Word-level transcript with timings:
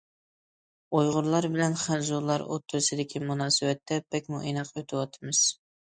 ئۇيغۇرلار 0.99 1.47
بىلەن 1.57 1.77
خەنزۇلار 1.83 2.45
ئوتتۇرىسىدىكى 2.47 3.21
مۇناسىۋەتتە 3.27 4.03
بەكمۇ 4.17 4.45
ئىناق 4.53 4.73
ئۆتۈۋاتىمىز. 4.81 5.45